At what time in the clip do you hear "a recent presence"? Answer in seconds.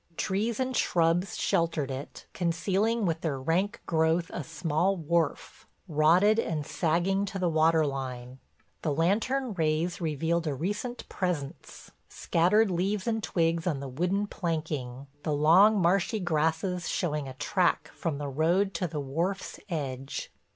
10.47-11.91